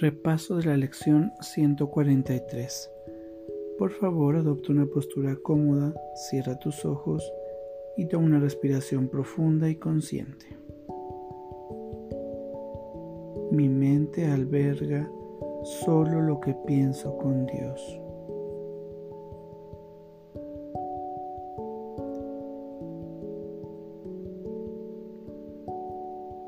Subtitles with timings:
[0.00, 2.90] Repaso de la lección 143.
[3.78, 7.22] Por favor, adopta una postura cómoda, cierra tus ojos
[7.96, 10.46] y toma una respiración profunda y consciente.
[13.52, 15.08] Mi mente alberga
[15.62, 18.00] solo lo que pienso con Dios.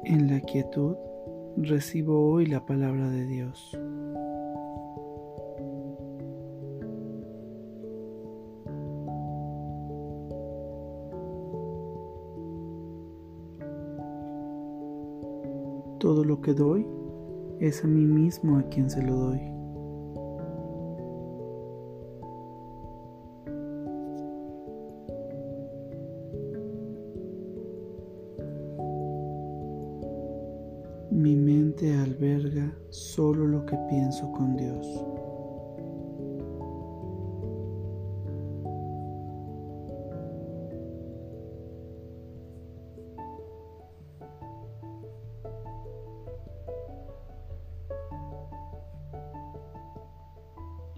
[0.03, 0.97] En la quietud,
[1.56, 3.70] recibo hoy la palabra de Dios.
[15.98, 16.87] Todo lo que doy
[17.59, 19.55] es a mí mismo a quien se lo doy.
[31.17, 34.86] Mi mente alberga solo lo que pienso con Dios.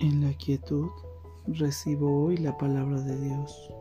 [0.01, 0.89] En la quietud
[1.47, 3.73] recibo hoy la palabra de Dios.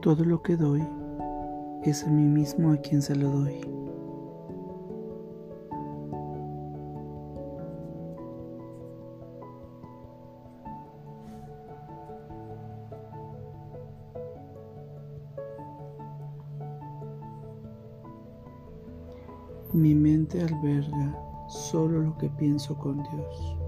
[0.00, 0.86] Todo lo que doy
[1.82, 3.60] es a mí mismo a quien se lo doy.
[19.72, 21.18] Mi mente alberga
[21.48, 23.67] solo lo que pienso con Dios.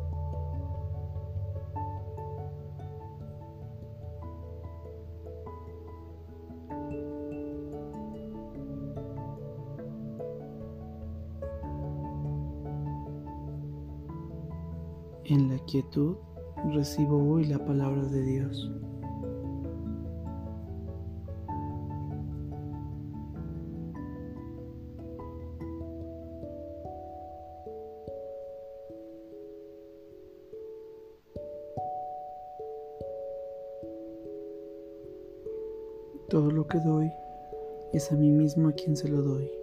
[15.30, 16.16] En la quietud
[16.74, 18.68] recibo hoy la palabra de Dios.
[36.28, 37.08] Todo lo que doy
[37.92, 39.59] es a mí mismo a quien se lo doy.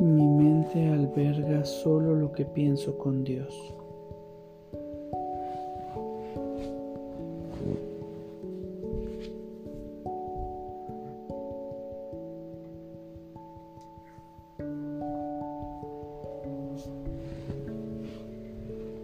[0.00, 3.74] Mi mente alberga solo lo que pienso con Dios.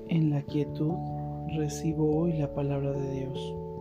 [0.09, 0.95] En la quietud
[1.57, 3.74] recibo hoy la palabra de Dios.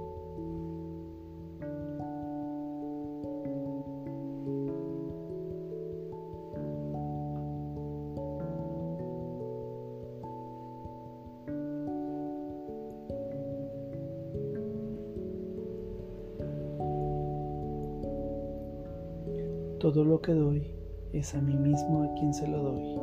[19.84, 20.66] Todo lo que doy
[21.12, 23.02] es a mí mismo a quien se lo doy.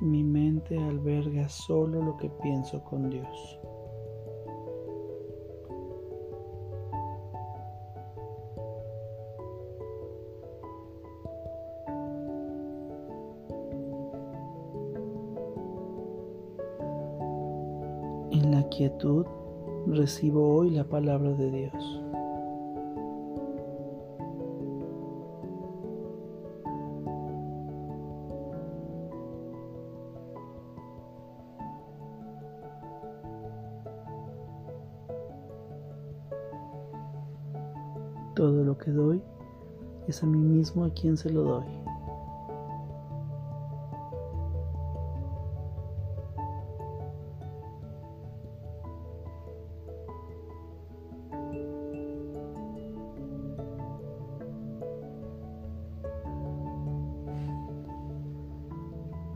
[0.00, 3.58] Mi mente alberga solo lo que pienso con Dios.
[18.30, 19.24] En la quietud
[19.86, 22.02] recibo hoy la palabra de Dios.
[38.34, 39.22] Todo lo que doy
[40.06, 41.87] es a mí mismo a quien se lo doy.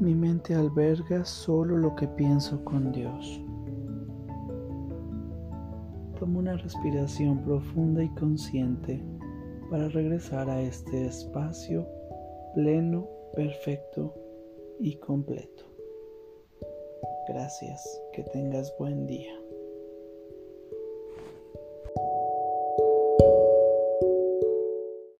[0.02, 3.40] Mi mente alberga solo lo que pienso con Dios.
[6.18, 9.00] Tomo una respiración profunda y consciente
[9.70, 11.86] para regresar a este espacio
[12.56, 14.12] pleno, perfecto
[14.80, 15.72] y completo.
[17.28, 17.80] Gracias,
[18.12, 19.41] que tengas buen día.